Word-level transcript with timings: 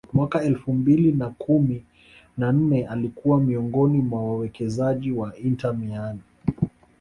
mwaka 0.13 0.43
elfu 0.43 0.73
mbili 0.73 1.11
na 1.11 1.29
kumi 1.29 1.85
na 2.37 2.51
nne 2.51 2.87
alikuwa 2.87 3.41
miongoni 3.41 4.01
mwa 4.01 4.23
wawekezaji 4.23 5.11
wa 5.11 5.37
Inter 5.37 5.73
Miami 5.77 6.21